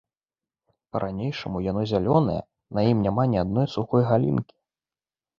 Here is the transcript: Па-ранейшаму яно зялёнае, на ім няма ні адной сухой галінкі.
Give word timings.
Па-ранейшаму 0.95 1.59
яно 1.65 1.83
зялёнае, 1.91 2.37
на 2.77 2.85
ім 2.93 3.03
няма 3.07 3.23
ні 3.33 3.37
адной 3.43 3.67
сухой 3.75 4.01
галінкі. 4.13 4.53